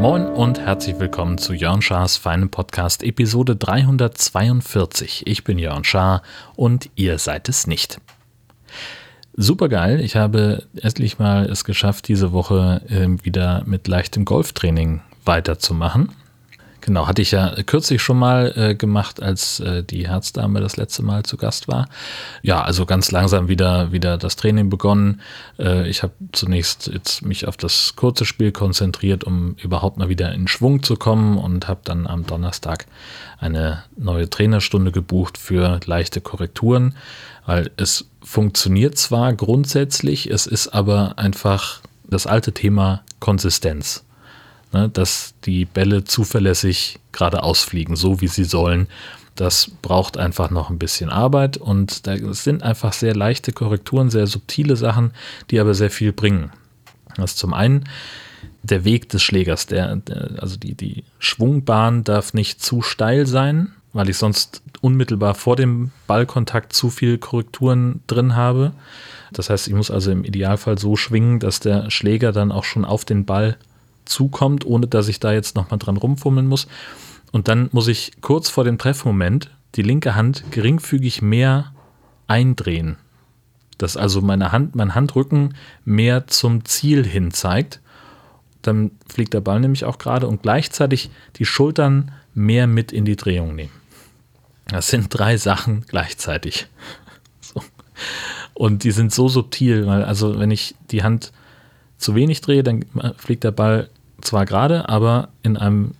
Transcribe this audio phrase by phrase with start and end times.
[0.00, 5.26] Moin und herzlich willkommen zu Jörn Schars feinem Podcast Episode 342.
[5.26, 6.22] Ich bin Jörn Schaar
[6.56, 8.00] und ihr seid es nicht.
[9.36, 10.00] Super geil.
[10.00, 16.10] Ich habe endlich mal es geschafft, diese Woche äh, wieder mit leichtem Golftraining weiterzumachen.
[16.88, 21.02] Genau, hatte ich ja kürzlich schon mal äh, gemacht, als äh, die Herzdame das letzte
[21.02, 21.86] Mal zu Gast war.
[22.40, 25.20] Ja, also ganz langsam wieder, wieder das Training begonnen.
[25.58, 30.32] Äh, ich habe zunächst jetzt mich auf das kurze Spiel konzentriert, um überhaupt mal wieder
[30.32, 32.86] in Schwung zu kommen und habe dann am Donnerstag
[33.38, 36.94] eine neue Trainerstunde gebucht für leichte Korrekturen,
[37.44, 44.04] weil es funktioniert zwar grundsätzlich, es ist aber einfach das alte Thema Konsistenz.
[44.72, 48.86] Ne, dass die Bälle zuverlässig geradeaus fliegen, so wie sie sollen.
[49.34, 54.26] Das braucht einfach noch ein bisschen Arbeit und da sind einfach sehr leichte Korrekturen, sehr
[54.26, 55.12] subtile Sachen,
[55.50, 56.50] die aber sehr viel bringen.
[57.16, 57.84] Das ist zum einen
[58.62, 63.72] der Weg des Schlägers, der, der also die, die Schwungbahn darf nicht zu steil sein,
[63.94, 68.72] weil ich sonst unmittelbar vor dem Ballkontakt zu viel Korrekturen drin habe.
[69.32, 72.84] Das heißt, ich muss also im Idealfall so schwingen, dass der Schläger dann auch schon
[72.84, 73.56] auf den Ball
[74.08, 76.66] zukommt, ohne dass ich da jetzt nochmal dran rumfummeln muss.
[77.32, 81.72] Und dann muss ich kurz vor dem Treffmoment die linke Hand geringfügig mehr
[82.26, 82.96] eindrehen.
[83.76, 87.80] Dass also meine Hand, mein Handrücken mehr zum Ziel hin zeigt.
[88.62, 93.16] Dann fliegt der Ball nämlich auch gerade und gleichzeitig die Schultern mehr mit in die
[93.16, 93.72] Drehung nehmen.
[94.66, 96.66] Das sind drei Sachen gleichzeitig.
[97.40, 97.62] So.
[98.52, 101.32] Und die sind so subtil, weil also wenn ich die Hand
[101.96, 102.84] zu wenig drehe, dann
[103.16, 103.88] fliegt der Ball
[104.20, 105.92] zwar gerade, aber in einem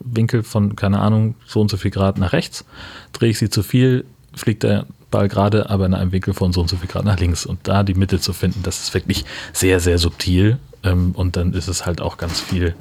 [0.00, 2.64] Winkel von, keine Ahnung, so und so viel Grad nach rechts.
[3.12, 6.60] Drehe ich sie zu viel, fliegt der Ball gerade, aber in einem Winkel von so
[6.60, 7.46] und so viel Grad nach links.
[7.46, 10.58] Und da die Mitte zu finden, das ist wirklich sehr, sehr subtil.
[10.82, 12.74] Ähm, und dann ist es halt auch ganz viel.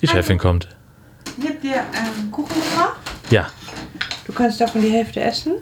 [0.00, 0.68] Die Chefin kommt.
[1.38, 2.96] Ich hab dir ähm, Kuchen gemacht.
[3.30, 3.48] Ja.
[4.26, 5.54] Du kannst davon die Hälfte essen.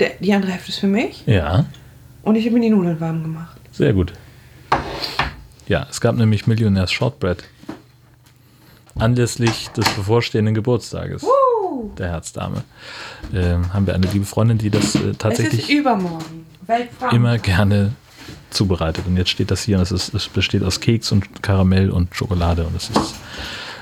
[0.00, 1.22] Der, die andere Hälfte ist für mich.
[1.26, 1.66] Ja,
[2.22, 3.56] Und ich habe mir die Nudeln warm gemacht.
[3.72, 4.12] sehr gut.
[5.66, 7.44] Ja, es gab nämlich Millionärs Shortbread.
[8.96, 11.26] Anlässlich des bevorstehenden Geburtstages
[11.98, 12.62] der Herzdame.
[13.32, 16.46] Ähm, haben wir eine liebe Freundin, die das äh, tatsächlich übermorgen.
[16.66, 17.14] Weltfrauen.
[17.14, 17.92] immer gerne
[18.50, 19.04] zubereitet.
[19.06, 22.14] Und jetzt steht das hier und es, ist, es besteht aus Keks und Karamell und
[22.14, 23.14] Schokolade und es ist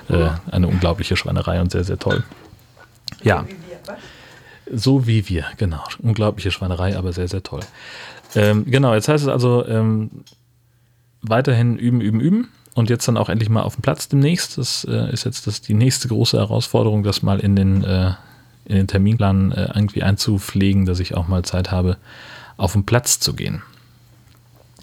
[0.09, 2.25] äh, eine unglaubliche Schweinerei und sehr, sehr toll.
[3.22, 3.44] Ja,
[4.72, 5.84] so wie wir, genau.
[5.98, 7.60] Unglaubliche Schweinerei, aber sehr, sehr toll.
[8.34, 10.10] Ähm, genau, jetzt heißt es also ähm,
[11.22, 14.59] weiterhin üben, üben, üben und jetzt dann auch endlich mal auf dem Platz demnächst.
[14.59, 18.12] Das äh, ist jetzt das, die nächste große Herausforderung, das mal in den, äh,
[18.65, 21.97] in den Terminplan äh, irgendwie einzupflegen, dass ich auch mal Zeit habe,
[22.56, 23.62] auf den Platz zu gehen.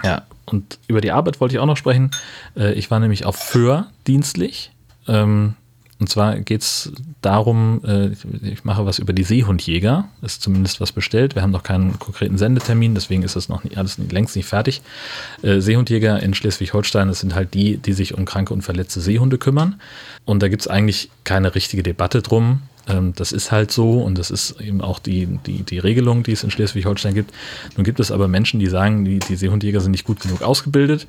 [0.04, 2.12] Ja, und über die Arbeit wollte ich auch noch sprechen.
[2.56, 4.72] Äh, ich war nämlich auf Föhr dienstlich.
[5.08, 5.56] Ähm,
[6.00, 8.10] und zwar geht es darum, äh,
[8.42, 10.08] ich- mache was über die Seehundjäger.
[10.22, 11.36] Ist zumindest was bestellt.
[11.36, 14.82] Wir haben noch keinen konkreten Sendetermin, deswegen ist das noch nicht, alles längst nicht fertig.
[15.42, 19.38] Äh, Seehundjäger in Schleswig-Holstein, das sind halt die, die sich um kranke und verletzte Seehunde
[19.38, 19.82] kümmern.
[20.26, 22.62] Und da gibt es eigentlich keine richtige Debatte drum.
[22.88, 26.32] Ähm, das ist halt so und das ist eben auch die, die, die Regelung, die
[26.32, 27.34] es in Schleswig-Holstein gibt.
[27.76, 31.08] Nun gibt es aber Menschen, die sagen, die, die Seehundjäger sind nicht gut genug ausgebildet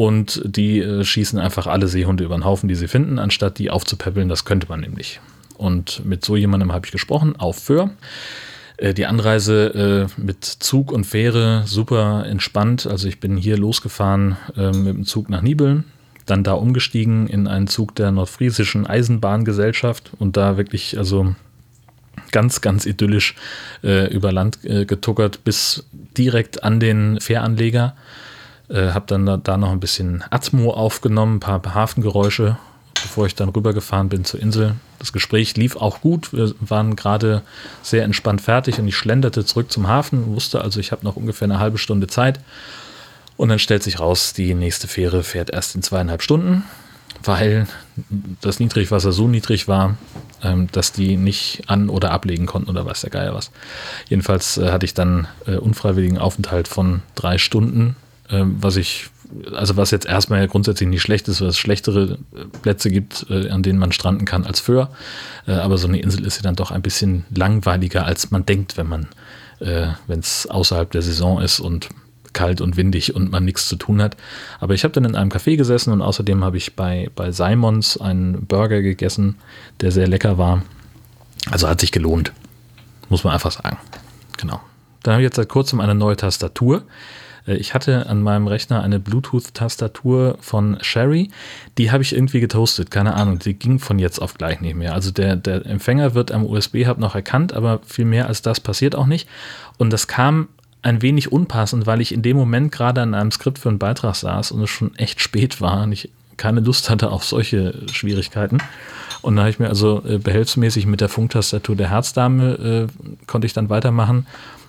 [0.00, 3.68] und die äh, schießen einfach alle Seehunde über den Haufen, die sie finden, anstatt die
[3.68, 4.30] aufzupäppeln.
[4.30, 5.20] Das könnte man nämlich.
[5.58, 7.90] Und mit so jemandem habe ich gesprochen, auf Föhr.
[8.78, 12.86] Äh, Die Anreise äh, mit Zug und Fähre super entspannt.
[12.86, 15.84] Also ich bin hier losgefahren äh, mit dem Zug nach Nibeln,
[16.24, 21.34] dann da umgestiegen in einen Zug der Nordfriesischen Eisenbahngesellschaft und da wirklich also
[22.32, 23.34] ganz, ganz idyllisch
[23.84, 25.84] äh, über Land getuckert bis
[26.16, 27.94] direkt an den Fähranleger.
[28.70, 32.56] Äh, habe dann da, da noch ein bisschen Atmo aufgenommen, ein paar Hafengeräusche,
[32.94, 34.76] bevor ich dann rübergefahren bin zur Insel.
[35.00, 36.32] Das Gespräch lief auch gut.
[36.32, 37.42] Wir waren gerade
[37.82, 41.46] sehr entspannt fertig und ich schlenderte zurück zum Hafen, wusste also, ich habe noch ungefähr
[41.46, 42.40] eine halbe Stunde Zeit.
[43.36, 46.62] Und dann stellt sich raus, die nächste Fähre fährt erst in zweieinhalb Stunden,
[47.24, 47.66] weil
[48.42, 49.96] das Niedrigwasser so niedrig war,
[50.44, 53.50] ähm, dass die nicht an- oder ablegen konnten oder weiß der Geier was.
[54.08, 57.96] Jedenfalls äh, hatte ich dann äh, unfreiwilligen Aufenthalt von drei Stunden,
[58.30, 59.08] was ich,
[59.52, 63.50] also was jetzt erstmal grundsätzlich nicht schlecht ist, weil es schlechtere äh, Plätze gibt, äh,
[63.50, 64.90] an denen man stranden kann als Föhr.
[65.46, 68.76] Äh, aber so eine Insel ist ja dann doch ein bisschen langweiliger, als man denkt,
[68.76, 69.08] wenn man,
[69.60, 71.90] wenn es außerhalb der Saison ist und
[72.32, 74.16] kalt und windig und man nichts zu tun hat.
[74.58, 77.98] Aber ich habe dann in einem Café gesessen und außerdem habe ich bei, bei Simons
[77.98, 79.36] einen Burger gegessen,
[79.80, 80.62] der sehr lecker war.
[81.50, 82.32] Also hat sich gelohnt.
[83.10, 83.78] Muss man einfach sagen.
[84.38, 84.60] Genau.
[85.02, 86.82] Dann habe ich jetzt seit kurzem eine neue Tastatur.
[87.46, 91.30] Äh, ich hatte an meinem Rechner eine Bluetooth-Tastatur von Sherry.
[91.78, 93.38] Die habe ich irgendwie getoastet, keine Ahnung.
[93.38, 94.94] Die ging von jetzt auf gleich nicht mehr.
[94.94, 98.94] Also der, der Empfänger wird am USB-Hub noch erkannt, aber viel mehr als das passiert
[98.94, 99.28] auch nicht.
[99.78, 100.48] Und das kam
[100.82, 104.14] ein wenig unpassend, weil ich in dem Moment gerade an einem Skript für einen Beitrag
[104.14, 108.58] saß und es schon echt spät war und ich keine Lust hatte auf solche Schwierigkeiten.
[109.20, 113.46] Und dann habe ich mir also äh, behelfsmäßig mit der Funktastatur der Herzdame äh, konnte
[113.46, 114.26] ich dann weitermachen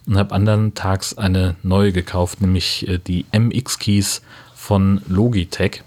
[0.07, 4.21] und habe anderen Tags eine neue gekauft, nämlich äh, die MX-Keys
[4.55, 5.83] von Logitech.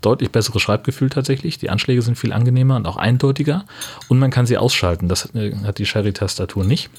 [0.00, 1.58] Deutlich besseres Schreibgefühl tatsächlich.
[1.58, 3.64] Die Anschläge sind viel angenehmer und auch eindeutiger.
[4.08, 5.08] Und man kann sie ausschalten.
[5.08, 6.90] Das äh, hat die Sherry-Tastatur nicht.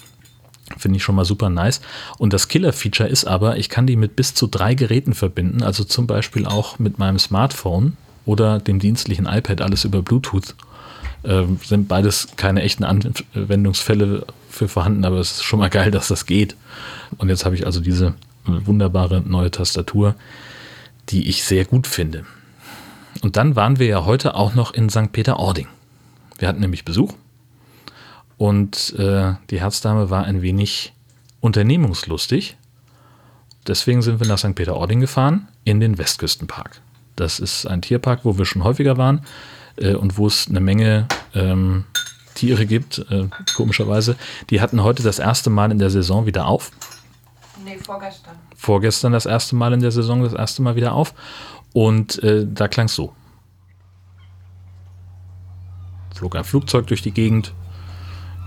[0.77, 1.81] Finde ich schon mal super nice.
[2.17, 5.63] Und das Killer-Feature ist aber, ich kann die mit bis zu drei Geräten verbinden.
[5.63, 7.95] Also zum Beispiel auch mit meinem Smartphone
[8.25, 10.55] oder dem dienstlichen iPad, alles über Bluetooth.
[11.23, 14.25] Äh, sind beides keine echten Anwendungsfälle
[14.59, 16.55] für vorhanden, aber es ist schon mal geil, dass das geht.
[17.17, 18.13] Und jetzt habe ich also diese
[18.45, 20.15] wunderbare neue Tastatur,
[21.09, 22.25] die ich sehr gut finde.
[23.21, 25.11] Und dann waren wir ja heute auch noch in St.
[25.11, 25.67] Peter-Ording.
[26.37, 27.13] Wir hatten nämlich Besuch
[28.37, 30.93] und äh, die Herzdame war ein wenig
[31.41, 32.55] unternehmungslustig.
[33.67, 34.55] Deswegen sind wir nach St.
[34.55, 36.81] Peter-Ording gefahren in den Westküstenpark.
[37.15, 39.25] Das ist ein Tierpark, wo wir schon häufiger waren
[39.77, 41.85] äh, und wo es eine Menge ähm,
[42.39, 44.15] Tiere gibt, äh, komischerweise.
[44.49, 46.71] Die hatten heute das erste Mal in der Saison wieder auf.
[47.65, 48.35] Nee, vorgestern.
[48.55, 51.13] Vorgestern das erste Mal in der Saison, das erste Mal wieder auf.
[51.73, 53.13] Und äh, da klang es so.
[56.15, 57.53] Flog ein Flugzeug durch die Gegend.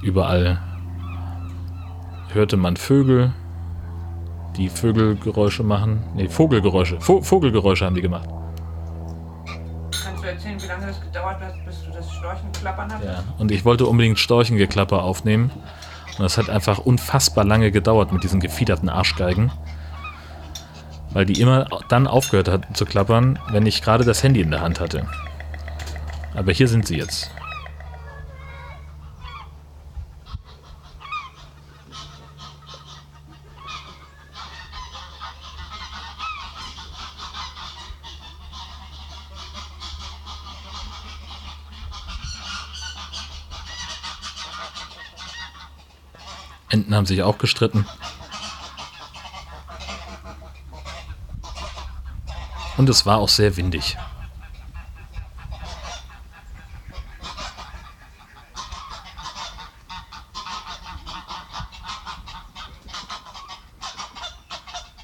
[0.03, 0.61] Überall
[2.33, 3.35] hörte man Vögel,
[4.57, 6.03] die Vögelgeräusche machen.
[6.15, 6.99] Nee, Vogelgeräusche.
[7.01, 8.29] Vo Vogelgeräusche haben die gemacht.
[10.53, 13.09] Erzählen, wie lange das gedauert hat, bis du das Storchenklappern hattest?
[13.09, 15.51] Ja, und ich wollte unbedingt Storchengeklapper aufnehmen.
[16.19, 19.51] Und das hat einfach unfassbar lange gedauert mit diesen gefiederten Arschgeigen.
[21.11, 24.61] Weil die immer dann aufgehört hatten zu klappern, wenn ich gerade das Handy in der
[24.61, 25.07] Hand hatte.
[26.35, 27.31] Aber hier sind sie jetzt.
[46.73, 47.87] Enten haben sich auch gestritten.
[52.79, 53.99] Und es war auch sehr windig.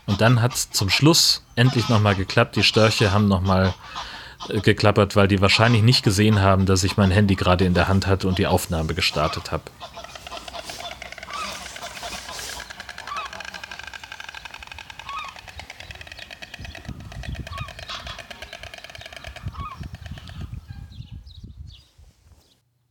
[0.07, 2.57] Und dann hat es zum Schluss endlich nochmal geklappt.
[2.57, 3.75] Die Störche haben nochmal
[4.49, 7.89] äh, geklappert, weil die wahrscheinlich nicht gesehen haben, dass ich mein Handy gerade in der
[7.89, 9.65] Hand hatte und die Aufnahme gestartet habe.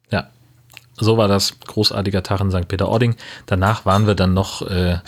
[0.09, 0.30] Ja,
[0.97, 1.59] so war das.
[1.59, 2.67] Großartiger Tag in St.
[2.67, 3.15] Peter-Ording.
[3.45, 4.99] Danach waren wir dann noch äh,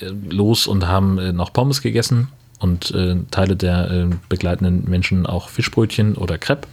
[0.00, 5.48] los und haben äh, noch Pommes gegessen und äh, Teile der äh, begleitenden Menschen auch
[5.48, 6.68] Fischbrötchen oder Crepe.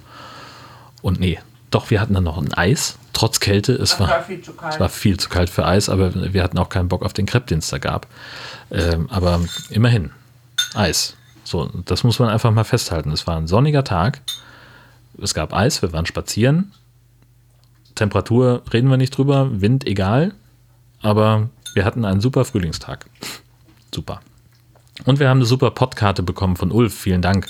[1.01, 1.39] Und nee,
[1.71, 3.74] doch, wir hatten dann noch ein Eis, trotz Kälte.
[3.74, 4.74] Es war, war viel zu kalt.
[4.74, 7.25] es war viel zu kalt für Eis, aber wir hatten auch keinen Bock auf den
[7.25, 8.07] Crepe, den es da gab.
[8.71, 10.11] Ähm, aber immerhin,
[10.73, 11.16] Eis.
[11.44, 13.11] So, das muss man einfach mal festhalten.
[13.11, 14.21] Es war ein sonniger Tag.
[15.21, 16.71] Es gab Eis, wir waren spazieren.
[17.95, 20.33] Temperatur reden wir nicht drüber, Wind egal.
[21.02, 23.06] Aber wir hatten einen super Frühlingstag.
[23.94, 24.21] Super.
[25.06, 26.94] Und wir haben eine super Podkarte bekommen von Ulf.
[26.94, 27.47] Vielen Dank.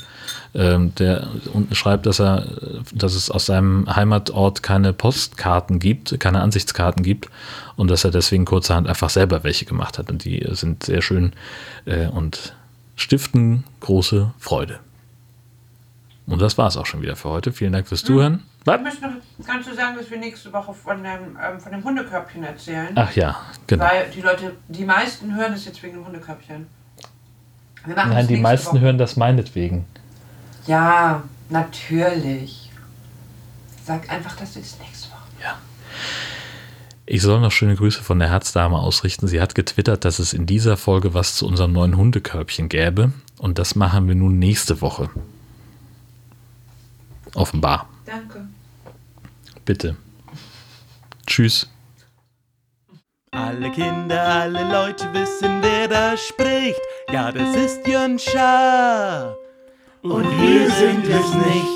[0.56, 2.48] Ähm, der unten schreibt, dass er,
[2.94, 7.30] dass es aus seinem Heimatort keine Postkarten gibt, keine Ansichtskarten gibt
[7.76, 10.10] und dass er deswegen kurzerhand einfach selber welche gemacht hat.
[10.10, 11.34] Und die sind sehr schön
[11.86, 12.56] äh, und
[12.96, 14.80] stiften große Freude.
[16.26, 17.52] Und das war es auch schon wieder für heute.
[17.52, 18.44] Vielen Dank fürs Zuhören.
[18.66, 18.78] Was?
[18.78, 21.84] Ich möchte noch, kannst du sagen, dass wir nächste Woche von dem, ähm, von dem
[21.84, 22.90] Hundekörbchen erzählen?
[22.96, 23.36] Ach ja,
[23.68, 23.84] genau.
[23.84, 26.68] Weil die Leute, die meisten hören das jetzt wegen dem Hundekörbchen.
[27.86, 28.80] Wir machen Nein, die meisten Woche.
[28.80, 29.86] hören das meinetwegen.
[30.66, 32.72] Ja, natürlich.
[33.84, 35.20] Sag einfach, dass du das nächste Woche.
[35.44, 35.58] Ja.
[37.06, 39.28] Ich soll noch schöne Grüße von der Herzdame ausrichten.
[39.28, 43.12] Sie hat getwittert, dass es in dieser Folge was zu unserem neuen Hundekörbchen gäbe.
[43.38, 45.10] Und das machen wir nun nächste Woche.
[47.36, 47.90] Offenbar.
[48.06, 48.48] Danke.
[49.66, 49.96] Bitte.
[51.26, 51.70] Tschüss.
[53.32, 56.80] Alle Kinder, alle Leute wissen, wer da spricht.
[57.12, 59.36] Ja, das ist Jön Schaar.
[60.04, 61.73] Und wir sind es nicht.